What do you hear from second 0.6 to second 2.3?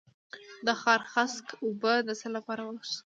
د خارخاسک اوبه د څه